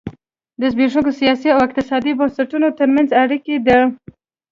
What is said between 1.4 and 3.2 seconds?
او اقتصادي بنسټونو ترمنځ